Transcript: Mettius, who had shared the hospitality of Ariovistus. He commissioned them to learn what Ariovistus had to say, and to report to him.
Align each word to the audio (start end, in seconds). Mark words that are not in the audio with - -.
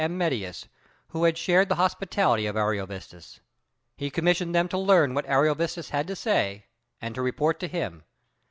Mettius, 0.09 0.67
who 1.09 1.25
had 1.25 1.37
shared 1.37 1.69
the 1.69 1.75
hospitality 1.75 2.47
of 2.47 2.55
Ariovistus. 2.57 3.39
He 3.95 4.09
commissioned 4.09 4.55
them 4.55 4.67
to 4.69 4.77
learn 4.79 5.13
what 5.13 5.29
Ariovistus 5.29 5.89
had 5.91 6.07
to 6.07 6.15
say, 6.15 6.65
and 6.99 7.13
to 7.13 7.21
report 7.21 7.59
to 7.59 7.67
him. 7.67 8.03